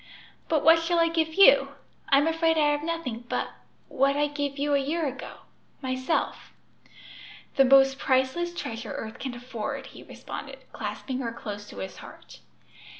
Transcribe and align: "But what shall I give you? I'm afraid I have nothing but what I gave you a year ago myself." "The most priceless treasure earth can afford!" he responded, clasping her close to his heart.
"But 0.49 0.63
what 0.63 0.79
shall 0.79 0.97
I 0.99 1.09
give 1.09 1.35
you? 1.35 1.73
I'm 2.09 2.25
afraid 2.25 2.57
I 2.57 2.71
have 2.71 2.81
nothing 2.81 3.25
but 3.29 3.49
what 3.87 4.17
I 4.17 4.25
gave 4.25 4.57
you 4.57 4.73
a 4.73 4.79
year 4.79 5.05
ago 5.05 5.41
myself." 5.79 6.51
"The 7.55 7.65
most 7.65 7.99
priceless 7.99 8.51
treasure 8.51 8.93
earth 8.93 9.19
can 9.19 9.35
afford!" 9.35 9.85
he 9.93 10.01
responded, 10.01 10.57
clasping 10.73 11.19
her 11.19 11.31
close 11.31 11.69
to 11.69 11.77
his 11.77 11.97
heart. 11.97 12.39